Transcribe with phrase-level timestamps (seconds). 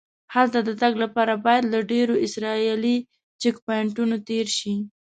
[0.33, 2.97] هلته د تګ لپاره باید له ډېرو اسرایلي
[3.41, 4.73] چیک پواینټونو تېر شې.